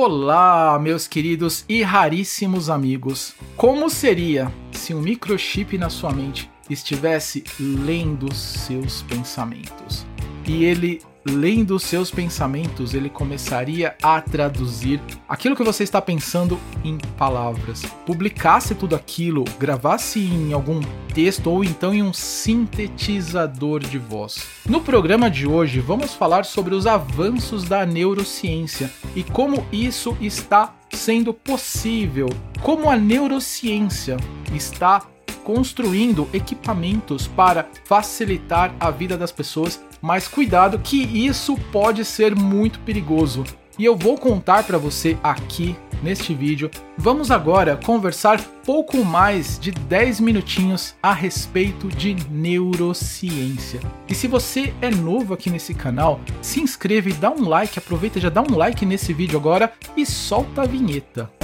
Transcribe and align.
Olá, 0.00 0.78
meus 0.78 1.08
queridos 1.08 1.64
e 1.68 1.82
raríssimos 1.82 2.70
amigos. 2.70 3.34
Como 3.56 3.90
seria 3.90 4.48
se 4.70 4.94
um 4.94 5.00
microchip 5.00 5.76
na 5.76 5.90
sua 5.90 6.12
mente 6.12 6.48
estivesse 6.70 7.42
lendo 7.58 8.32
seus 8.32 9.02
pensamentos? 9.02 10.06
E 10.46 10.64
ele 10.64 11.02
lendo 11.28 11.78
seus 11.78 12.10
pensamentos, 12.10 12.94
ele 12.94 13.08
começaria 13.08 13.94
a 14.02 14.20
traduzir 14.20 15.00
aquilo 15.28 15.54
que 15.54 15.62
você 15.62 15.84
está 15.84 16.00
pensando 16.00 16.58
em 16.84 16.98
palavras. 17.16 17.82
Publicasse 18.06 18.74
tudo 18.74 18.96
aquilo, 18.96 19.44
gravasse 19.58 20.20
em 20.20 20.52
algum 20.52 20.80
texto 21.14 21.50
ou 21.50 21.62
então 21.62 21.94
em 21.94 22.02
um 22.02 22.12
sintetizador 22.12 23.80
de 23.80 23.98
voz. 23.98 24.46
No 24.66 24.80
programa 24.80 25.30
de 25.30 25.46
hoje, 25.46 25.80
vamos 25.80 26.14
falar 26.14 26.44
sobre 26.44 26.74
os 26.74 26.86
avanços 26.86 27.64
da 27.64 27.84
neurociência 27.84 28.90
e 29.14 29.22
como 29.22 29.66
isso 29.72 30.16
está 30.20 30.74
sendo 30.90 31.32
possível, 31.34 32.28
como 32.62 32.90
a 32.90 32.96
neurociência 32.96 34.16
está 34.54 35.02
construindo 35.48 36.28
equipamentos 36.34 37.26
para 37.26 37.66
facilitar 37.84 38.74
a 38.78 38.90
vida 38.90 39.16
das 39.16 39.32
pessoas 39.32 39.82
mas 40.00 40.28
cuidado 40.28 40.78
que 40.78 41.02
isso 41.02 41.56
pode 41.72 42.04
ser 42.04 42.34
muito 42.34 42.78
perigoso. 42.80 43.44
E 43.78 43.84
eu 43.84 43.96
vou 43.96 44.18
contar 44.18 44.64
para 44.64 44.76
você 44.76 45.16
aqui 45.22 45.76
neste 46.02 46.34
vídeo. 46.34 46.70
Vamos 46.96 47.30
agora 47.30 47.76
conversar 47.76 48.40
pouco 48.64 49.04
mais 49.04 49.58
de 49.58 49.70
10 49.70 50.20
minutinhos 50.20 50.94
a 51.02 51.12
respeito 51.12 51.88
de 51.88 52.16
neurociência. 52.28 53.80
E 54.08 54.14
se 54.14 54.26
você 54.26 54.74
é 54.82 54.90
novo 54.90 55.32
aqui 55.32 55.48
nesse 55.48 55.74
canal, 55.74 56.20
se 56.42 56.60
inscreva 56.60 57.08
e 57.08 57.12
dá 57.12 57.30
um 57.30 57.48
like, 57.48 57.78
aproveita 57.78 58.20
já 58.20 58.28
dá 58.28 58.42
um 58.42 58.56
like 58.56 58.84
nesse 58.84 59.12
vídeo 59.12 59.38
agora 59.38 59.72
e 59.96 60.04
solta 60.04 60.62
a 60.62 60.66
vinheta. 60.66 61.37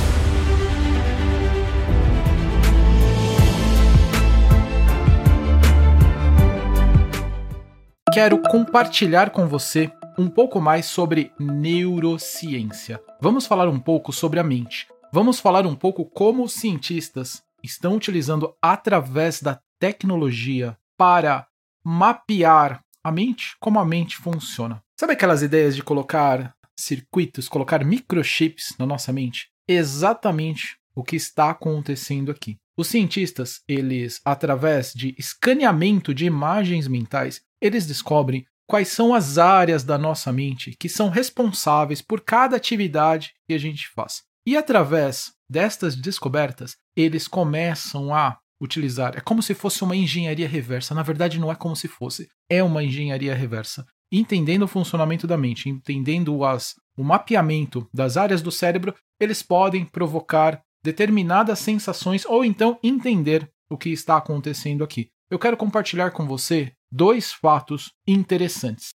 Quero 8.14 8.38
compartilhar 8.38 9.30
com 9.30 9.48
você 9.48 9.90
um 10.16 10.30
pouco 10.30 10.60
mais 10.60 10.86
sobre 10.86 11.32
neurociência. 11.36 13.02
Vamos 13.20 13.44
falar 13.44 13.68
um 13.68 13.80
pouco 13.80 14.12
sobre 14.12 14.38
a 14.38 14.44
mente. 14.44 14.86
Vamos 15.12 15.40
falar 15.40 15.66
um 15.66 15.74
pouco 15.74 16.04
como 16.04 16.44
os 16.44 16.52
cientistas 16.52 17.42
estão 17.60 17.96
utilizando 17.96 18.54
através 18.62 19.42
da 19.42 19.58
tecnologia 19.80 20.78
para 20.96 21.48
mapear 21.84 22.84
a 23.02 23.10
mente, 23.10 23.56
como 23.58 23.80
a 23.80 23.84
mente 23.84 24.16
funciona. 24.16 24.80
Sabe 24.96 25.14
aquelas 25.14 25.42
ideias 25.42 25.74
de 25.74 25.82
colocar 25.82 26.54
circuitos, 26.78 27.48
colocar 27.48 27.84
microchips 27.84 28.76
na 28.78 28.86
nossa 28.86 29.12
mente? 29.12 29.48
Exatamente 29.66 30.76
o 30.94 31.02
que 31.02 31.16
está 31.16 31.50
acontecendo 31.50 32.30
aqui. 32.30 32.58
Os 32.76 32.86
cientistas, 32.86 33.60
eles, 33.68 34.20
através 34.24 34.92
de 34.94 35.14
escaneamento 35.18 36.14
de 36.14 36.26
imagens 36.26 36.86
mentais, 36.86 37.40
eles 37.64 37.86
descobrem 37.86 38.44
quais 38.68 38.88
são 38.88 39.14
as 39.14 39.38
áreas 39.38 39.82
da 39.82 39.96
nossa 39.96 40.30
mente 40.30 40.76
que 40.78 40.88
são 40.88 41.08
responsáveis 41.08 42.02
por 42.02 42.20
cada 42.20 42.56
atividade 42.56 43.32
que 43.48 43.54
a 43.54 43.58
gente 43.58 43.88
faz. 43.88 44.22
E 44.46 44.54
através 44.54 45.32
destas 45.48 45.96
descobertas, 45.96 46.76
eles 46.94 47.26
começam 47.26 48.14
a 48.14 48.38
utilizar. 48.60 49.16
É 49.16 49.20
como 49.20 49.42
se 49.42 49.54
fosse 49.54 49.82
uma 49.82 49.96
engenharia 49.96 50.46
reversa. 50.46 50.94
Na 50.94 51.02
verdade, 51.02 51.38
não 51.40 51.50
é 51.50 51.54
como 51.54 51.74
se 51.74 51.88
fosse. 51.88 52.28
É 52.50 52.62
uma 52.62 52.84
engenharia 52.84 53.34
reversa. 53.34 53.86
Entendendo 54.12 54.64
o 54.64 54.68
funcionamento 54.68 55.26
da 55.26 55.38
mente, 55.38 55.70
entendendo 55.70 56.44
as, 56.44 56.74
o 56.96 57.02
mapeamento 57.02 57.88
das 57.92 58.18
áreas 58.18 58.42
do 58.42 58.52
cérebro, 58.52 58.94
eles 59.18 59.42
podem 59.42 59.86
provocar 59.86 60.62
determinadas 60.84 61.58
sensações 61.58 62.26
ou 62.26 62.44
então 62.44 62.78
entender 62.82 63.50
o 63.70 63.78
que 63.78 63.88
está 63.88 64.18
acontecendo 64.18 64.84
aqui. 64.84 65.08
Eu 65.30 65.38
quero 65.38 65.56
compartilhar 65.56 66.10
com 66.10 66.26
você 66.26 66.72
dois 66.92 67.32
fatos 67.32 67.92
interessantes. 68.06 68.90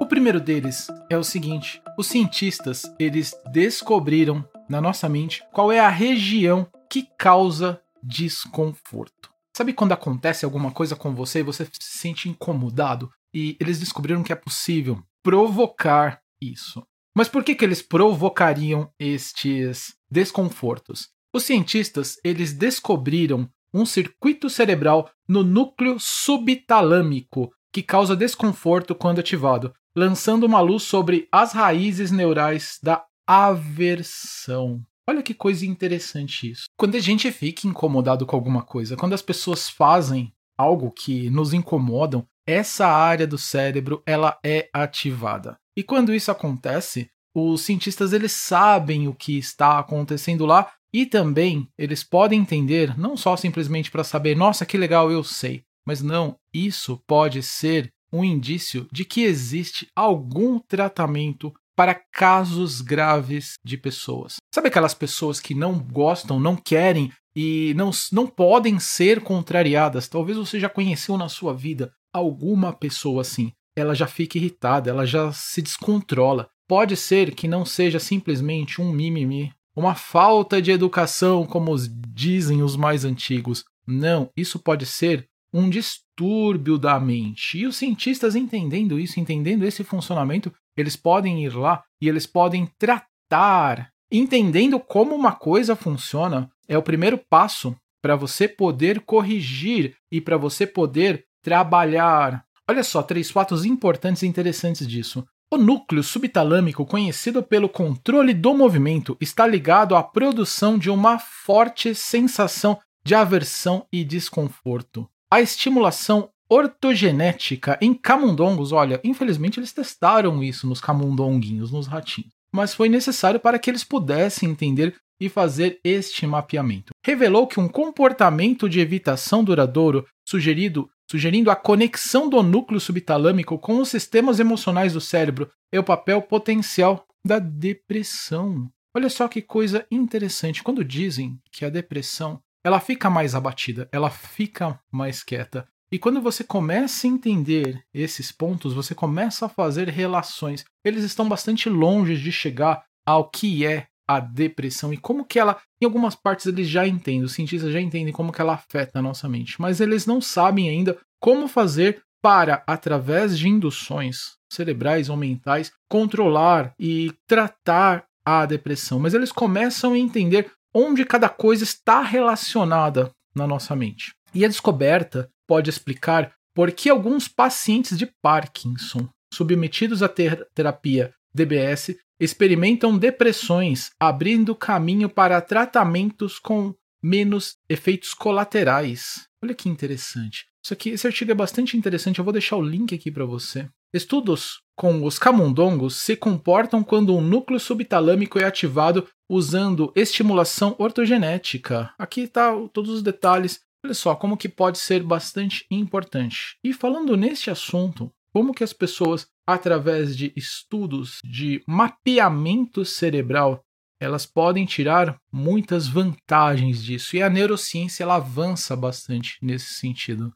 O 0.00 0.06
primeiro 0.06 0.40
deles 0.40 0.86
é 1.10 1.16
o 1.18 1.24
seguinte: 1.24 1.82
os 1.98 2.06
cientistas 2.06 2.82
eles 2.98 3.32
descobriram 3.52 4.48
na 4.68 4.80
nossa 4.80 5.08
mente 5.08 5.42
qual 5.52 5.72
é 5.72 5.80
a 5.80 5.88
região 5.88 6.70
que 6.88 7.08
causa 7.18 7.82
desconforto. 8.02 9.30
Sabe 9.54 9.72
quando 9.72 9.92
acontece 9.92 10.44
alguma 10.44 10.70
coisa 10.70 10.94
com 10.94 11.14
você 11.14 11.40
e 11.40 11.44
você 11.44 11.64
se 11.64 11.98
sente 11.98 12.28
incomodado? 12.28 13.10
E 13.34 13.56
eles 13.60 13.80
descobriram 13.80 14.22
que 14.22 14.32
é 14.32 14.36
possível 14.36 15.02
provocar 15.24 16.20
isso. 16.40 16.86
Mas 17.16 17.28
por 17.28 17.42
que, 17.42 17.54
que 17.54 17.64
eles 17.64 17.82
provocariam 17.82 18.90
estes 18.98 19.94
desconfortos? 20.10 21.08
Os 21.34 21.44
cientistas 21.44 22.16
eles 22.24 22.52
descobriram 22.52 23.50
um 23.72 23.86
circuito 23.86 24.50
cerebral 24.50 25.10
no 25.28 25.42
núcleo 25.42 25.96
subtalâmico 25.98 27.50
que 27.72 27.82
causa 27.82 28.14
desconforto 28.14 28.94
quando 28.94 29.20
ativado, 29.20 29.72
lançando 29.96 30.44
uma 30.44 30.60
luz 30.60 30.82
sobre 30.82 31.26
as 31.32 31.52
raízes 31.52 32.10
neurais 32.10 32.78
da 32.82 33.04
aversão. 33.26 34.82
Olha 35.08 35.22
que 35.22 35.34
coisa 35.34 35.66
interessante 35.66 36.50
isso. 36.50 36.64
Quando 36.76 36.96
a 36.96 37.00
gente 37.00 37.30
fica 37.32 37.66
incomodado 37.66 38.26
com 38.26 38.36
alguma 38.36 38.62
coisa, 38.62 38.96
quando 38.96 39.14
as 39.14 39.22
pessoas 39.22 39.68
fazem 39.68 40.32
algo 40.56 40.90
que 40.90 41.28
nos 41.30 41.52
incomodam, 41.52 42.26
essa 42.46 42.86
área 42.86 43.26
do 43.26 43.38
cérebro 43.38 44.02
ela 44.06 44.38
é 44.44 44.68
ativada. 44.72 45.56
E 45.76 45.82
quando 45.82 46.14
isso 46.14 46.30
acontece, 46.30 47.10
os 47.34 47.62
cientistas 47.62 48.12
eles 48.12 48.32
sabem 48.32 49.08
o 49.08 49.14
que 49.14 49.38
está 49.38 49.78
acontecendo 49.78 50.44
lá 50.44 50.70
e 50.92 51.06
também 51.06 51.68
eles 51.78 52.04
podem 52.04 52.40
entender, 52.40 52.98
não 52.98 53.16
só 53.16 53.36
simplesmente 53.36 53.90
para 53.90 54.04
saber, 54.04 54.36
nossa, 54.36 54.66
que 54.66 54.76
legal, 54.76 55.10
eu 55.10 55.24
sei, 55.24 55.64
mas 55.86 56.02
não, 56.02 56.36
isso 56.52 57.02
pode 57.06 57.42
ser 57.42 57.90
um 58.12 58.22
indício 58.22 58.86
de 58.92 59.04
que 59.04 59.22
existe 59.22 59.88
algum 59.96 60.58
tratamento 60.58 61.52
para 61.74 61.94
casos 61.94 62.82
graves 62.82 63.54
de 63.64 63.78
pessoas. 63.78 64.36
Sabe 64.54 64.68
aquelas 64.68 64.94
pessoas 64.94 65.40
que 65.40 65.54
não 65.54 65.78
gostam, 65.78 66.38
não 66.38 66.54
querem 66.54 67.10
e 67.34 67.72
não, 67.74 67.90
não 68.12 68.26
podem 68.26 68.78
ser 68.78 69.22
contrariadas? 69.22 70.08
Talvez 70.08 70.36
você 70.36 70.60
já 70.60 70.68
conheceu 70.68 71.16
na 71.16 71.30
sua 71.30 71.54
vida 71.54 71.90
alguma 72.12 72.72
pessoa 72.74 73.22
assim. 73.22 73.52
Ela 73.74 73.94
já 73.94 74.06
fica 74.06 74.36
irritada, 74.36 74.90
ela 74.90 75.06
já 75.06 75.32
se 75.32 75.62
descontrola. 75.62 76.50
Pode 76.68 76.94
ser 76.94 77.34
que 77.34 77.48
não 77.48 77.64
seja 77.64 77.98
simplesmente 77.98 78.80
um 78.80 78.92
mimimi, 78.92 79.50
uma 79.74 79.94
falta 79.94 80.60
de 80.60 80.70
educação, 80.70 81.46
como 81.46 81.74
dizem 82.08 82.62
os 82.62 82.76
mais 82.76 83.04
antigos. 83.04 83.64
Não, 83.86 84.30
isso 84.36 84.58
pode 84.58 84.86
ser 84.86 85.28
um 85.52 85.68
distúrbio 85.68 86.78
da 86.78 86.98
mente. 86.98 87.58
E 87.58 87.66
os 87.66 87.76
cientistas 87.76 88.34
entendendo 88.34 88.98
isso, 88.98 89.20
entendendo 89.20 89.64
esse 89.64 89.84
funcionamento, 89.84 90.52
eles 90.76 90.96
podem 90.96 91.44
ir 91.44 91.54
lá 91.54 91.82
e 92.00 92.08
eles 92.08 92.26
podem 92.26 92.66
tratar. 92.78 93.90
Entendendo 94.10 94.78
como 94.78 95.14
uma 95.14 95.32
coisa 95.32 95.76
funciona, 95.76 96.50
é 96.68 96.76
o 96.76 96.82
primeiro 96.82 97.18
passo 97.18 97.74
para 98.02 98.16
você 98.16 98.48
poder 98.48 99.00
corrigir 99.00 99.94
e 100.10 100.20
para 100.20 100.36
você 100.36 100.66
poder 100.66 101.24
trabalhar. 101.42 102.44
Olha 102.68 102.82
só, 102.82 103.02
três 103.02 103.30
fatos 103.30 103.64
importantes 103.64 104.22
e 104.22 104.26
interessantes 104.26 104.86
disso. 104.86 105.24
O 105.52 105.58
núcleo 105.58 106.02
subtalâmico, 106.02 106.86
conhecido 106.86 107.42
pelo 107.42 107.68
controle 107.68 108.32
do 108.32 108.54
movimento, 108.54 109.18
está 109.20 109.46
ligado 109.46 109.94
à 109.94 110.02
produção 110.02 110.78
de 110.78 110.88
uma 110.88 111.18
forte 111.18 111.94
sensação 111.94 112.78
de 113.04 113.14
aversão 113.14 113.86
e 113.92 114.02
desconforto. 114.02 115.06
A 115.30 115.42
estimulação 115.42 116.30
ortogenética 116.48 117.76
em 117.82 117.92
camundongos, 117.92 118.72
olha, 118.72 118.98
infelizmente 119.04 119.60
eles 119.60 119.74
testaram 119.74 120.42
isso 120.42 120.66
nos 120.66 120.80
camundonguinhos, 120.80 121.70
nos 121.70 121.86
ratinhos, 121.86 122.32
mas 122.50 122.72
foi 122.72 122.88
necessário 122.88 123.38
para 123.38 123.58
que 123.58 123.68
eles 123.68 123.84
pudessem 123.84 124.48
entender 124.48 124.96
e 125.20 125.28
fazer 125.28 125.78
este 125.84 126.26
mapeamento. 126.26 126.94
Revelou 127.04 127.46
que 127.46 127.60
um 127.60 127.68
comportamento 127.68 128.70
de 128.70 128.80
evitação 128.80 129.44
duradouro 129.44 130.06
sugerido 130.26 130.88
sugerindo 131.12 131.50
a 131.50 131.56
conexão 131.56 132.26
do 132.26 132.42
núcleo 132.42 132.80
subtalâmico 132.80 133.58
com 133.58 133.78
os 133.78 133.90
sistemas 133.90 134.40
emocionais 134.40 134.94
do 134.94 135.00
cérebro 135.00 135.50
é 135.70 135.78
o 135.78 135.84
papel 135.84 136.22
potencial 136.22 137.04
da 137.22 137.38
depressão. 137.38 138.70
Olha 138.96 139.10
só 139.10 139.28
que 139.28 139.42
coisa 139.42 139.86
interessante. 139.90 140.62
Quando 140.62 140.82
dizem 140.82 141.38
que 141.52 141.66
a 141.66 141.68
depressão 141.68 142.40
ela 142.64 142.80
fica 142.80 143.10
mais 143.10 143.34
abatida, 143.34 143.86
ela 143.92 144.08
fica 144.08 144.80
mais 144.90 145.22
quieta. 145.22 145.68
E 145.92 145.98
quando 145.98 146.22
você 146.22 146.42
começa 146.42 147.06
a 147.06 147.10
entender 147.10 147.84
esses 147.92 148.32
pontos, 148.32 148.72
você 148.72 148.94
começa 148.94 149.44
a 149.44 149.50
fazer 149.50 149.90
relações. 149.90 150.64
Eles 150.82 151.04
estão 151.04 151.28
bastante 151.28 151.68
longe 151.68 152.16
de 152.16 152.32
chegar 152.32 152.86
ao 153.04 153.28
que 153.28 153.66
é 153.66 153.86
a 154.08 154.20
depressão 154.20 154.92
e 154.92 154.96
como 154.96 155.24
que 155.24 155.38
ela, 155.38 155.60
em 155.80 155.84
algumas 155.84 156.14
partes 156.14 156.46
eles 156.46 156.68
já 156.68 156.86
entendem, 156.86 157.22
os 157.22 157.32
cientistas 157.32 157.72
já 157.72 157.80
entendem 157.80 158.12
como 158.12 158.32
que 158.32 158.40
ela 158.40 158.54
afeta 158.54 158.98
a 158.98 159.02
nossa 159.02 159.28
mente, 159.28 159.60
mas 159.60 159.80
eles 159.80 160.06
não 160.06 160.20
sabem 160.20 160.68
ainda 160.68 160.98
como 161.20 161.48
fazer 161.48 162.02
para, 162.22 162.62
através 162.66 163.38
de 163.38 163.48
induções 163.48 164.36
cerebrais 164.50 165.08
ou 165.08 165.16
mentais, 165.16 165.72
controlar 165.88 166.72
e 166.78 167.12
tratar 167.26 168.04
à 168.24 168.46
depressão, 168.46 169.00
mas 169.00 169.14
eles 169.14 169.32
começam 169.32 169.92
a 169.92 169.98
entender 169.98 170.50
onde 170.74 171.04
cada 171.04 171.28
coisa 171.28 171.64
está 171.64 172.02
relacionada 172.02 173.10
na 173.34 173.46
nossa 173.46 173.74
mente. 173.74 174.14
E 174.34 174.44
a 174.44 174.48
descoberta 174.48 175.28
pode 175.46 175.68
explicar 175.68 176.32
por 176.54 176.70
que 176.70 176.88
alguns 176.88 177.28
pacientes 177.28 177.98
de 177.98 178.06
Parkinson, 178.22 179.08
submetidos 179.32 180.02
à 180.02 180.08
ter 180.08 180.46
terapia 180.54 181.12
DBS, 181.34 181.96
experimentam 182.22 182.96
depressões, 182.96 183.90
abrindo 183.98 184.54
caminho 184.54 185.08
para 185.08 185.40
tratamentos 185.40 186.38
com 186.38 186.72
menos 187.02 187.56
efeitos 187.68 188.14
colaterais. 188.14 189.26
Olha 189.42 189.54
que 189.54 189.68
interessante. 189.68 190.46
Isso 190.64 190.72
aqui, 190.72 190.90
esse 190.90 191.04
artigo 191.04 191.32
é 191.32 191.34
bastante 191.34 191.76
interessante, 191.76 192.20
eu 192.20 192.24
vou 192.24 192.32
deixar 192.32 192.56
o 192.56 192.62
link 192.62 192.94
aqui 192.94 193.10
para 193.10 193.24
você. 193.24 193.68
Estudos 193.92 194.62
com 194.76 195.04
os 195.04 195.18
camundongos 195.18 195.96
se 195.96 196.14
comportam 196.14 196.84
quando 196.84 197.14
um 197.14 197.20
núcleo 197.20 197.58
subtalâmico 197.58 198.38
é 198.38 198.44
ativado 198.44 199.06
usando 199.28 199.92
estimulação 199.96 200.76
ortogenética. 200.78 201.92
Aqui 201.98 202.22
está 202.22 202.52
todos 202.72 202.90
os 202.90 203.02
detalhes. 203.02 203.60
Olha 203.84 203.94
só 203.94 204.14
como 204.14 204.36
que 204.36 204.48
pode 204.48 204.78
ser 204.78 205.02
bastante 205.02 205.66
importante. 205.68 206.56
E 206.62 206.72
falando 206.72 207.16
neste 207.16 207.50
assunto, 207.50 208.12
como 208.32 208.54
que 208.54 208.64
as 208.64 208.72
pessoas, 208.72 209.26
através 209.46 210.16
de 210.16 210.32
estudos 210.34 211.18
de 211.22 211.62
mapeamento 211.66 212.84
cerebral, 212.84 213.62
elas 214.00 214.26
podem 214.26 214.64
tirar 214.64 215.16
muitas 215.30 215.86
vantagens 215.86 216.82
disso. 216.82 217.16
E 217.16 217.22
a 217.22 217.30
neurociência 217.30 218.02
ela 218.02 218.16
avança 218.16 218.74
bastante 218.74 219.38
nesse 219.40 219.74
sentido. 219.74 220.32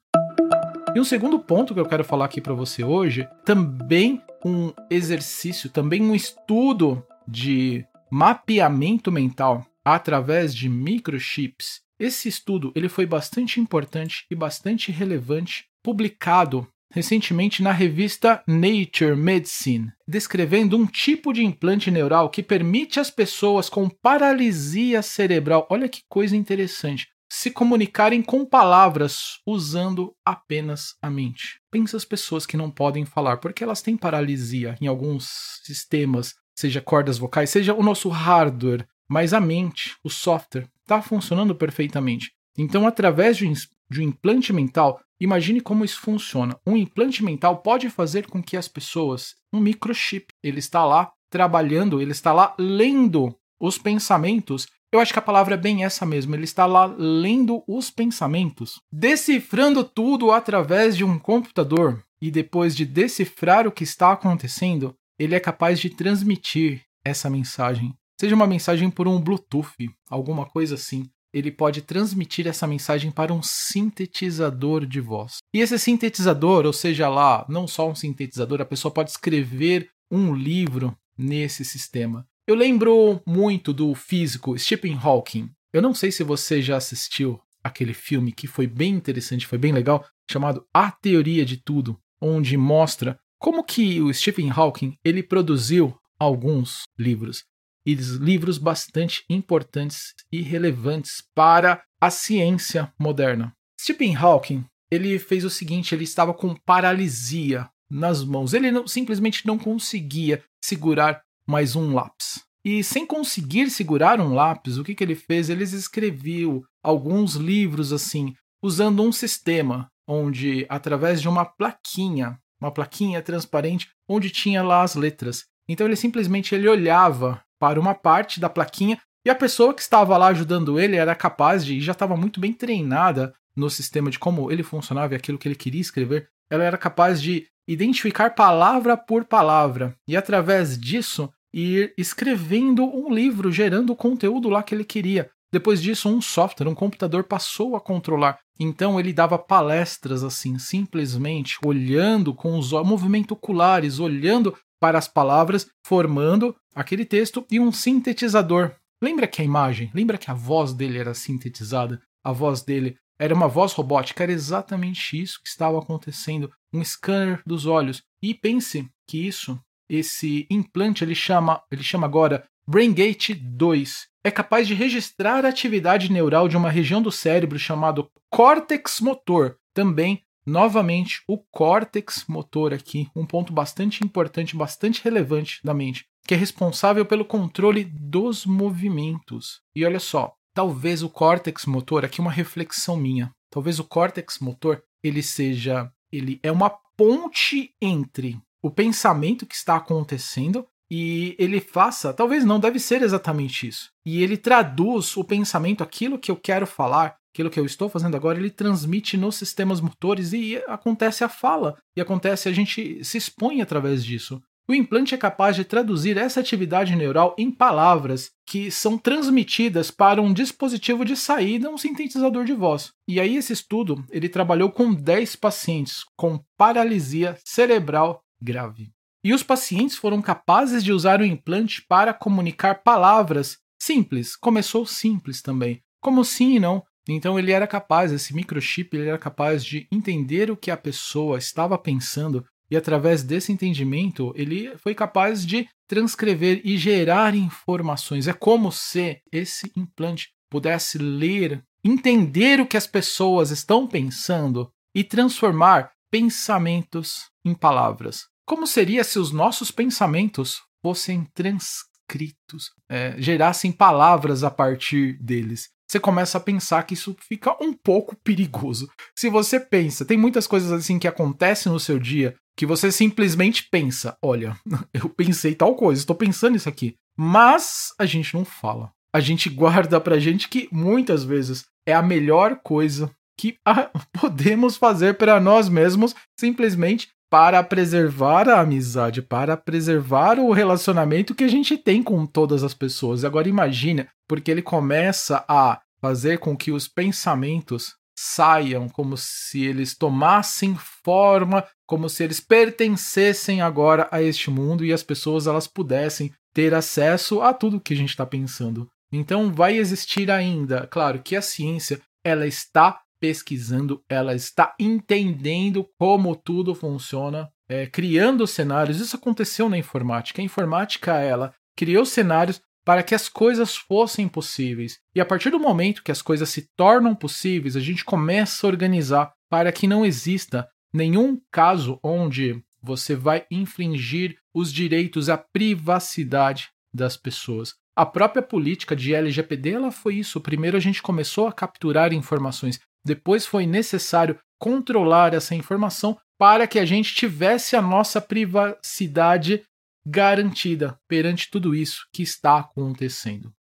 E 0.95 1.01
um 1.01 1.05
segundo 1.05 1.39
ponto 1.39 1.75
que 1.75 1.81
eu 1.81 1.87
quero 1.87 2.05
falar 2.05 2.27
aqui 2.27 2.41
para 2.41 2.55
você 2.55 2.85
hoje, 2.85 3.29
também 3.45 4.23
um 4.45 4.73
exercício, 4.91 5.69
também 5.69 6.01
um 6.01 6.15
estudo 6.15 7.05
de 7.27 7.85
mapeamento 8.11 9.11
mental 9.11 9.67
através 9.85 10.55
de 10.55 10.69
microchips. 10.69 11.81
Esse 11.99 12.29
estudo 12.29 12.73
ele 12.75 12.89
foi 12.89 13.05
bastante 13.05 13.59
importante 13.59 14.27
e 14.31 14.35
bastante 14.35 14.93
relevante, 14.93 15.67
publicado 15.83 16.69
recentemente 16.93 17.63
na 17.63 17.73
revista 17.73 18.43
Nature 18.47 19.17
Medicine, 19.17 19.93
descrevendo 20.07 20.77
um 20.77 20.87
tipo 20.87 21.33
de 21.33 21.45
implante 21.45 21.91
neural 21.91 22.31
que 22.31 22.43
permite 22.43 23.01
às 23.01 23.11
pessoas 23.11 23.69
com 23.69 23.89
paralisia 23.89 25.03
cerebral, 25.03 25.67
olha 25.71 25.89
que 25.89 26.03
coisa 26.09 26.37
interessante, 26.37 27.09
se 27.31 27.51
comunicarem 27.51 28.23
com 28.23 28.45
palavras 28.47 29.41
usando 29.47 30.15
apenas 30.25 30.95
a 31.03 31.11
mente. 31.11 31.61
Pensa 31.71 31.97
as 31.97 32.05
pessoas 32.05 32.47
que 32.47 32.57
não 32.57 32.71
podem 32.71 33.05
falar 33.05 33.39
porque 33.39 33.65
elas 33.65 33.83
têm 33.83 33.97
paralisia 33.97 34.77
em 34.81 34.87
alguns 34.87 35.29
sistemas, 35.65 36.35
seja 36.55 36.81
cordas 36.81 37.19
vocais, 37.19 37.51
seja 37.51 37.75
o 37.75 37.83
nosso 37.83 38.09
hardware, 38.09 38.87
mas 39.09 39.35
a 39.35 39.41
mente, 39.41 39.97
o 40.03 40.11
software, 40.11 40.69
está 40.81 41.03
funcionando 41.03 41.55
perfeitamente. 41.55 42.33
Então, 42.57 42.87
através 42.87 43.37
de 43.37 43.47
um 43.47 44.03
implante 44.03 44.53
mental, 44.53 45.01
Imagine 45.21 45.61
como 45.61 45.85
isso 45.85 46.01
funciona. 46.01 46.57
Um 46.67 46.77
implante 46.77 47.25
mental 47.25 47.59
pode 47.59 47.89
fazer 47.89 48.27
com 48.27 48.43
que 48.43 48.57
as 48.57 48.69
pessoas, 48.69 49.35
um 49.53 49.61
microchip, 49.61 50.27
ele 50.43 50.59
está 50.59 50.85
lá 50.85 51.11
trabalhando, 51.31 52.01
ele 52.01 52.13
está 52.13 52.33
lá 52.33 52.55
lendo 52.59 53.35
os 53.61 53.79
pensamentos. 53.79 54.67
Eu 54.93 55.01
acho 55.01 55.13
que 55.13 55.19
a 55.19 55.23
palavra 55.23 55.55
é 55.55 55.59
bem 55.59 55.85
essa 55.85 56.05
mesmo. 56.05 56.35
Ele 56.35 56.45
está 56.45 56.67
lá 56.67 56.87
lendo 56.87 57.63
os 57.67 57.91
pensamentos, 57.91 58.81
decifrando 58.93 59.83
tudo 59.83 60.31
através 60.31 60.97
de 60.97 61.05
um 61.05 61.19
computador. 61.19 62.03
E 62.21 62.31
depois 62.31 62.75
de 62.75 62.87
decifrar 62.87 63.67
o 63.67 63.73
que 63.73 63.85
está 63.85 64.13
acontecendo, 64.13 64.95
ele 65.19 65.35
é 65.35 65.41
capaz 65.41 65.79
de 65.79 65.91
transmitir 65.91 66.83
essa 67.05 67.29
mensagem. 67.29 67.95
Seja 68.19 68.35
uma 68.35 68.47
mensagem 68.47 68.91
por 68.91 69.07
um 69.07 69.21
Bluetooth, 69.21 69.91
alguma 70.09 70.47
coisa 70.47 70.77
assim 70.77 71.05
ele 71.37 71.51
pode 71.51 71.83
transmitir 71.83 72.47
essa 72.47 72.67
mensagem 72.67 73.11
para 73.11 73.31
um 73.31 73.43
sintetizador 73.43 74.87
de 74.87 75.03
voz. 75.03 75.37
E 75.53 75.61
esse 75.61 75.79
sintetizador, 75.79 76.65
ou 76.65 76.73
seja 76.73 77.11
lá, 77.11 77.45
não 77.47 77.69
só 77.69 77.91
um 77.91 77.95
sintetizador, 77.95 78.63
a 78.63 78.65
pessoa 78.65 78.91
pode 78.91 79.11
escrever 79.11 79.91
um 80.11 80.35
livro 80.35 80.97
nesse 81.17 81.63
sistema. 81.63 82.27
Eu 82.47 82.55
lembro 82.55 83.21
muito 83.27 83.75
do 83.75 83.95
físico 83.95 84.59
Stephen 84.59 84.99
Hawking. 85.03 85.51
Eu 85.75 85.83
não 85.83 85.93
sei 85.93 86.11
se 86.11 86.25
você 86.25 86.63
já 86.63 86.79
assistiu 86.79 87.39
aquele 87.63 87.93
filme 87.93 88.33
que 88.33 88.47
foi 88.47 88.67
bem 88.67 88.95
interessante, 88.95 89.47
foi 89.47 89.59
bem 89.59 89.73
legal, 89.73 90.07
chamado 90.31 90.65
A 90.73 90.91
Teoria 90.91 91.45
de 91.45 91.59
Tudo, 91.59 91.99
onde 92.19 92.57
mostra 92.57 93.19
como 93.39 93.63
que 93.63 94.01
o 94.01 94.11
Stephen 94.15 94.51
Hawking 94.51 94.97
ele 95.05 95.23
produziu 95.23 95.95
alguns 96.19 96.85
livros 96.99 97.45
e 97.87 97.95
livros 97.95 98.59
bastante 98.59 99.25
importantes 99.31 100.13
e 100.33 100.43
relevantes 100.43 101.23
para 101.35 101.83
a 102.01 102.11
ciência 102.11 102.93
moderna. 102.99 103.55
Stephen 103.81 104.17
Hawking 104.17 104.65
ele 104.91 105.19
fez 105.19 105.45
o 105.45 105.51
seguinte: 105.51 105.95
ele 105.95 106.05
estava 106.05 106.35
com 106.35 106.55
paralisia 106.55 107.69
nas 107.91 108.25
mãos. 108.25 108.53
Ele 108.53 108.71
não, 108.71 108.87
simplesmente 108.87 109.47
não 109.47 109.59
conseguia 109.59 110.43
segurar 110.63 111.23
mais 111.47 111.77
um 111.77 111.95
lápis. 111.95 112.45
E 112.65 112.83
sem 112.83 113.07
conseguir 113.07 113.71
segurar 113.71 114.21
um 114.21 114.35
lápis, 114.35 114.77
o 114.77 114.83
que, 114.83 114.95
que 114.95 115.05
ele 115.05 115.15
fez? 115.15 115.49
Ele 115.49 115.63
escreveu 115.63 116.65
alguns 116.83 117.35
livros 117.35 117.93
assim, 117.93 118.35
usando 118.61 119.03
um 119.03 119.13
sistema 119.13 119.89
onde, 120.09 120.67
através 120.69 121.21
de 121.23 121.29
uma 121.29 121.45
plaquinha, 121.45 122.39
uma 122.61 122.73
plaquinha 122.73 123.23
transparente, 123.23 123.89
onde 124.09 124.31
tinha 124.31 124.63
lá 124.63 124.83
as 124.83 124.97
letras. 124.97 125.45
Então 125.69 125.87
ele 125.87 125.97
simplesmente 125.97 126.55
ele 126.55 126.69
olhava 126.69 127.41
para 127.59 127.81
uma 127.81 127.95
parte 127.95 128.41
da 128.41 128.49
plaquinha 128.49 128.99
e 129.25 129.31
a 129.31 129.35
pessoa 129.35 129.75
que 129.75 129.83
estava 129.83 130.17
lá 130.17 130.29
ajudando 130.29 130.79
ele 130.79 130.97
era 130.97 131.15
capaz 131.15 131.65
de, 131.65 131.77
e 131.77 131.81
já 131.81 131.93
estava 131.93 132.17
muito 132.17 132.39
bem 132.39 132.53
treinada 132.53 133.35
no 133.57 133.69
sistema 133.69 134.11
de 134.11 134.19
como 134.19 134.53
ele 134.53 134.63
funcionava 134.63 135.15
e 135.15 135.17
aquilo 135.17 135.39
que 135.39 135.49
ele 135.49 135.55
queria 135.55 135.81
escrever, 135.81 136.29
ela 136.51 136.63
era 136.63 136.79
capaz 136.79 137.21
de 137.21 137.47
identificar 137.67 138.31
palavra 138.35 138.97
por 138.97 139.25
palavra 139.25 139.97
e 140.07 140.17
através 140.17 140.79
disso 140.79 141.29
ir 141.53 141.93
escrevendo 141.97 142.85
um 142.85 143.13
livro, 143.13 143.51
gerando 143.51 143.93
o 143.93 143.97
conteúdo 143.97 144.49
lá 144.49 144.63
que 144.63 144.75
ele 144.75 144.85
queria. 144.85 145.31
Depois 145.53 145.81
disso, 145.81 146.09
um 146.09 146.21
software, 146.21 146.69
um 146.69 146.75
computador 146.75 147.25
passou 147.25 147.77
a 147.77 147.81
controlar. 147.81 148.39
Então 148.61 149.01
ele 149.01 149.13
dava 149.13 149.39
palestras 149.39 150.23
assim, 150.23 150.59
simplesmente 150.59 151.57
olhando 151.65 152.35
com 152.35 152.59
os 152.59 152.73
movimentos 152.73 153.33
oculares, 153.33 153.99
olhando 153.99 154.55
para 154.81 154.99
as 154.99 155.09
palavras, 155.09 155.67
formando 155.87 156.55
aquele 156.75 157.05
texto 157.05 157.47
e 157.51 157.59
um 157.59 157.73
sintetizador. 157.73 158.75
Lembra 159.03 159.27
que 159.27 159.43
a 159.43 159.45
imagem, 159.45 159.91
lembra 159.95 160.19
que 160.19 160.31
a 160.31 160.35
voz 160.35 160.73
dele 160.73 160.99
era 160.99 161.15
sintetizada? 161.15 162.01
A 162.25 162.33
voz 162.33 162.63
dele 162.63 162.97
era 163.19 163.35
uma 163.35 163.49
voz 163.49 163.73
robótica, 163.73 164.23
era 164.23 164.33
exatamente 164.33 165.21
isso 165.21 165.41
que 165.43 165.49
estava 165.49 165.79
acontecendo, 165.79 166.51
um 166.73 166.85
scanner 166.85 167.41
dos 167.47 167.67
olhos. 167.67 168.03
E 168.23 168.35
pense 168.35 168.89
que 169.07 169.27
isso, 169.27 169.59
esse 169.89 170.47
implante, 170.51 171.05
ele 171.05 171.15
chama, 171.15 171.63
ele 171.71 171.83
chama 171.83 172.07
agora 172.07 172.45
BrainGate 172.67 173.35
2. 173.35 174.07
É 174.25 174.31
capaz 174.31 174.67
de 174.67 174.75
registrar 174.75 175.45
a 175.45 175.49
atividade 175.49 176.11
neural 176.11 176.49
de 176.49 176.57
uma 176.57 176.71
região 176.71 177.01
do 177.01 177.13
cérebro 177.13 177.59
chamado 177.59 178.11
córtex 178.31 179.01
motor, 179.01 179.57
também 179.73 180.23
novamente 180.47 181.23
o 181.27 181.39
córtex 181.39 182.25
motor 182.29 182.73
aqui, 182.73 183.09
um 183.15 183.27
ponto 183.27 183.53
bastante 183.53 184.05
importante, 184.05 184.57
bastante 184.57 185.03
relevante 185.03 185.61
da 185.65 185.75
mente, 185.75 186.07
que 186.27 186.35
é 186.35 186.37
responsável 186.37 187.05
pelo 187.05 187.25
controle 187.25 187.85
dos 187.85 188.47
movimentos. 188.47 189.61
E 189.75 189.85
olha 189.85 190.01
só, 190.01 190.33
talvez 190.55 191.03
o 191.03 191.11
córtex 191.11 191.67
motor, 191.67 192.05
aqui 192.05 192.21
uma 192.21 192.31
reflexão 192.31 192.97
minha, 192.97 193.31
talvez 193.51 193.79
o 193.79 193.85
córtex 193.85 194.39
motor 194.39 194.83
ele 195.03 195.23
seja, 195.23 195.91
ele 196.13 196.41
é 196.43 196.51
uma 196.51 196.71
ponte 196.97 197.75
entre 197.81 198.41
o 198.63 198.71
pensamento 198.71 199.47
que 199.47 199.55
está 199.55 199.77
acontecendo 199.77 200.67
e 200.91 201.35
ele 201.39 201.61
faça, 201.61 202.13
talvez 202.13 202.45
não, 202.45 202.61
deve 202.61 202.79
ser 202.79 203.03
exatamente 203.03 203.67
isso. 203.67 203.91
E 204.05 204.23
ele 204.23 204.37
traduz 204.37 205.17
o 205.17 205.25
pensamento, 205.25 205.83
aquilo 205.83 206.19
que 206.19 206.31
eu 206.31 206.37
quero 206.37 206.67
falar, 206.67 207.17
aquilo 207.37 207.51
que 207.51 207.61
eu 207.61 207.67
estou 207.67 207.91
fazendo 207.91 208.17
agora, 208.17 208.39
ele 208.39 208.51
transmite 208.51 209.19
nos 209.19 209.37
sistemas 209.37 209.79
motores 209.79 210.33
e 210.33 210.57
acontece 210.67 211.23
a 211.23 211.29
fala, 211.29 211.77
e 211.95 212.01
acontece 212.01 212.49
a 212.49 212.53
gente 212.53 213.05
se 213.05 213.19
expõe 213.19 213.61
através 213.61 214.03
disso. 214.03 214.43
O 214.67 214.75
implante 214.75 215.15
é 215.15 215.19
capaz 215.19 215.55
de 215.55 215.65
traduzir 215.65 216.17
essa 216.17 216.41
atividade 216.41 216.97
neural 216.97 217.37
em 217.39 217.53
palavras 217.53 218.33
que 218.45 218.71
são 218.71 218.99
transmitidas 218.99 219.91
para 219.93 220.21
um 220.21 220.33
dispositivo 220.33 221.05
de 221.05 221.15
saída, 221.15 221.71
um 221.71 221.79
sintetizador 221.79 222.45
de 222.45 222.55
voz. 222.55 222.91
E 223.07 223.21
aí 223.21 223.37
esse 223.37 223.53
estudo, 223.53 224.05
ele 224.11 224.29
trabalhou 224.29 224.73
com 224.73 224.93
10 224.93 225.37
pacientes 225.37 226.05
com 226.17 226.41
paralisia 226.57 227.39
cerebral 227.45 228.23
grave. 228.41 228.91
E 229.23 229.33
os 229.33 229.43
pacientes 229.43 229.97
foram 229.97 230.21
capazes 230.21 230.83
de 230.83 230.93
usar 230.93 231.21
o 231.21 231.25
implante 231.25 231.85
para 231.87 232.13
comunicar 232.13 232.83
palavras 232.83 233.59
simples. 233.81 234.35
Começou 234.35 234.85
simples 234.85 235.43
também, 235.43 235.81
como 236.01 236.25
sim 236.25 236.57
e 236.57 236.61
não, 236.61 236.83
então 237.09 237.39
ele 237.39 237.53
era 237.53 237.67
capaz, 237.67 238.11
esse 238.13 238.35
microchip, 238.35 238.97
ele 238.97 239.09
era 239.09 239.19
capaz 239.19 239.65
de 239.65 239.87
entender 239.93 240.51
o 240.51 240.57
que 240.57 240.71
a 240.71 240.77
pessoa 240.77 241.39
estava 241.39 241.79
pensando 241.79 242.45
e 242.71 242.77
através 242.77 243.23
desse 243.23 243.53
entendimento 243.53 244.33
ele 244.35 244.77
foi 244.79 244.95
capaz 244.95 245.47
de 245.47 245.69
transcrever 245.89 246.61
e 246.65 246.77
gerar 246.77 247.35
informações. 247.35 248.27
É 248.27 248.33
como 248.33 248.73
se 248.73 249.21
esse 249.31 249.71
implante 249.77 250.31
pudesse 250.51 250.99
ler, 250.99 251.63
entender 251.85 252.61
o 252.61 252.67
que 252.67 252.77
as 252.77 252.87
pessoas 252.87 253.51
estão 253.51 253.87
pensando 253.87 254.71
e 254.95 255.05
transformar 255.05 255.93
pensamentos 256.11 257.31
em 257.45 257.55
palavras. 257.55 258.27
Como 258.45 258.67
seria 258.67 259.05
se 259.05 259.19
os 259.19 259.31
nossos 259.31 259.71
pensamentos 259.71 260.61
fossem 260.83 261.25
transcritos, 261.35 262.71
é, 262.89 263.21
gerassem 263.21 263.73
palavras 263.73 264.43
a 264.43 264.51
partir 264.51 265.19
deles? 265.23 265.69
Você 265.89 266.01
começa 266.01 266.39
a 266.39 266.41
pensar 266.41 266.83
que 266.83 266.95
isso 266.95 267.17
fica 267.21 267.57
um 267.63 267.73
pouco 267.73 268.17
perigoso. 268.17 268.89
Se 269.15 269.31
você 269.31 269.61
pensa, 269.61 270.05
tem 270.05 270.17
muitas 270.17 270.47
coisas 270.47 270.73
assim 270.73 270.99
que 270.99 271.07
acontecem 271.07 271.71
no 271.71 271.79
seu 271.79 271.99
dia 271.99 272.35
que 272.57 272.67
você 272.67 272.91
simplesmente 272.91 273.69
pensa: 273.71 274.17
olha, 274.23 274.57
eu 274.93 275.09
pensei 275.09 275.55
tal 275.55 275.75
coisa, 275.77 276.01
estou 276.01 276.17
pensando 276.17 276.57
isso 276.57 276.69
aqui. 276.69 276.97
Mas 277.17 277.93
a 277.99 278.07
gente 278.07 278.35
não 278.35 278.45
fala. 278.45 278.91
A 279.13 279.21
gente 279.21 279.49
guarda 279.51 280.01
pra 280.01 280.19
gente 280.19 280.49
que 280.49 280.69
muitas 280.73 281.23
vezes 281.23 281.67
é 281.87 281.95
a 281.95 282.03
melhor 282.03 282.61
coisa 282.63 283.11
que 283.39 283.57
podemos 284.19 284.77
fazer 284.77 285.17
para 285.19 285.39
nós 285.39 285.69
mesmos, 285.69 286.15
simplesmente 286.39 287.09
para 287.31 287.63
preservar 287.63 288.49
a 288.49 288.61
amizade, 288.61 289.21
para 289.21 289.57
preservar 289.57 290.39
o 290.39 290.53
relacionamento 290.53 291.35
que 291.35 291.45
a 291.45 291.49
gente 291.49 291.77
tem 291.77 292.03
com 292.03 292.25
todas 292.25 292.63
as 292.63 292.73
pessoas. 292.73 293.25
Agora 293.25 293.49
imagina, 293.49 294.09
porque 294.29 294.51
ele 294.51 294.63
começa 294.63 295.45
a 295.49 295.81
fazer 296.01 296.39
com 296.39 296.57
que 296.57 296.71
os 296.71 296.87
pensamentos 296.89 297.95
saiam 298.19 298.89
como 298.89 299.17
se 299.17 299.65
eles 299.65 299.95
tomassem 299.97 300.75
forma, 300.77 301.65
como 301.87 302.09
se 302.09 302.25
eles 302.25 302.41
pertencessem 302.41 303.61
agora 303.61 304.09
a 304.11 304.23
este 304.23 304.51
mundo 304.51 304.85
e 304.85 304.93
as 304.93 305.03
pessoas 305.03 305.47
elas 305.47 305.67
pudessem 305.67 306.33
ter 306.55 306.75
acesso 306.75 307.43
a 307.43 307.53
tudo 307.53 307.81
que 307.81 307.93
a 307.93 307.97
gente 307.97 308.11
está 308.11 308.25
pensando. 308.25 308.89
Então 309.13 309.53
vai 309.53 309.77
existir 309.77 310.31
ainda, 310.31 310.87
claro 310.87 311.23
que 311.23 311.37
a 311.37 311.43
ciência 311.43 312.01
ela 312.25 312.47
está 312.47 313.01
pesquisando, 313.21 314.03
ela 314.09 314.35
está 314.35 314.75
entendendo 314.79 315.89
como 315.99 316.35
tudo 316.35 316.75
funciona, 316.75 317.49
é, 317.69 317.87
criando 317.87 318.47
cenários. 318.47 319.01
Isso 319.01 319.17
aconteceu 319.17 319.69
na 319.69 319.79
informática. 319.79 320.41
A 320.41 320.45
informática 320.45 321.19
ela 321.19 321.55
criou 321.77 322.05
cenários 322.05 322.61
para 322.87 323.03
que 323.03 323.17
as 323.17 323.29
coisas 323.29 323.77
fossem 323.77 324.29
possíveis. 324.29 325.01
E 325.13 325.21
a 325.21 325.27
partir 325.27 325.51
do 325.51 325.59
momento 325.59 326.05
que 326.05 326.13
as 326.13 326.23
coisas 326.23 326.49
se 326.49 326.71
tornam 326.77 327.17
possíveis, 327.17 327.75
a 327.75 327.81
gente 327.81 328.05
começa 328.05 328.65
a 328.65 328.71
organizar 328.71 329.33
para 329.51 329.73
que 329.73 329.89
não 329.89 330.07
exista 330.07 330.69
nenhum 330.95 331.41
caso 331.51 331.99
onde 332.01 332.63
você 332.81 333.17
vai 333.17 333.45
infringir 333.51 334.37
os 334.55 334.73
direitos 334.73 335.29
à 335.29 335.37
privacidade 335.37 336.69
das 336.95 337.17
pessoas. 337.17 337.75
A 337.97 338.07
própria 338.07 338.43
política 338.43 338.95
de 338.95 339.13
LGPD 339.13 339.73
ela 339.73 339.91
foi 339.91 340.15
isso. 340.15 340.41
Primeiro 340.41 340.77
a 340.77 340.81
gente 340.81 341.03
começou 341.03 341.49
a 341.49 341.53
capturar 341.53 342.13
informações, 342.13 342.79
depois 343.05 343.45
foi 343.45 343.67
necessário 343.67 344.39
controlar 344.61 345.35
essa 345.35 345.57
informação 345.57 346.17
para 346.39 346.67
que 346.69 346.79
a 346.79 346.85
gente 346.85 347.15
tivesse 347.15 347.75
a 347.75 347.83
nossa 347.83 348.21
privacidade 348.21 349.65
garantida 350.07 350.97
perante 351.09 351.51
tudo 351.51 351.75
isso 351.75 352.07
que 352.13 352.23
está 352.23 352.59
acontecendo. 352.59 353.53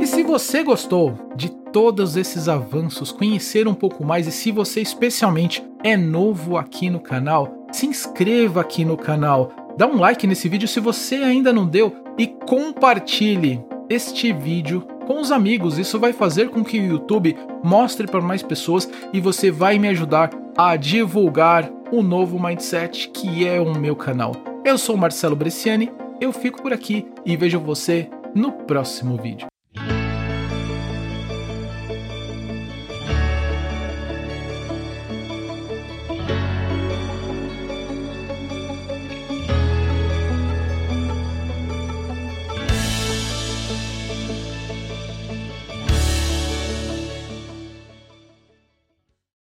E 0.00 0.06
se 0.06 0.24
você 0.24 0.64
gostou 0.64 1.32
de 1.36 1.50
todos 1.72 2.16
esses 2.16 2.48
avanços, 2.48 3.12
conhecer 3.12 3.68
um 3.68 3.74
pouco 3.74 4.04
mais 4.04 4.26
e 4.26 4.32
se 4.32 4.50
você 4.50 4.80
especialmente 4.80 5.62
é 5.84 5.96
novo 5.96 6.56
aqui 6.56 6.90
no 6.90 7.00
canal, 7.00 7.66
se 7.70 7.86
inscreva 7.86 8.60
aqui 8.60 8.84
no 8.84 8.96
canal, 8.96 9.52
dá 9.76 9.86
um 9.86 9.98
like 9.98 10.26
nesse 10.26 10.48
vídeo 10.48 10.66
se 10.66 10.80
você 10.80 11.16
ainda 11.16 11.52
não 11.52 11.66
deu 11.66 11.94
e 12.16 12.26
compartilhe 12.26 13.62
este 13.88 14.32
vídeo 14.32 14.86
com 15.06 15.20
os 15.20 15.30
amigos. 15.30 15.78
Isso 15.78 15.98
vai 15.98 16.12
fazer 16.12 16.48
com 16.50 16.64
que 16.64 16.78
o 16.80 16.86
YouTube 16.86 17.36
mostre 17.62 18.06
para 18.06 18.20
mais 18.20 18.42
pessoas 18.42 18.88
e 19.12 19.20
você 19.20 19.50
vai 19.50 19.78
me 19.78 19.88
ajudar 19.88 20.30
a 20.56 20.76
divulgar 20.76 21.70
o 21.92 22.02
novo 22.02 22.42
mindset 22.42 23.10
que 23.10 23.46
é 23.46 23.60
o 23.60 23.78
meu 23.78 23.94
canal. 23.94 24.47
Eu 24.68 24.76
sou 24.76 24.98
Marcelo 24.98 25.34
Bresciani, 25.34 25.90
eu 26.20 26.30
fico 26.30 26.60
por 26.60 26.74
aqui 26.74 27.10
e 27.24 27.38
vejo 27.38 27.58
você 27.58 28.10
no 28.34 28.52
próximo 28.52 29.16
vídeo. 29.16 29.47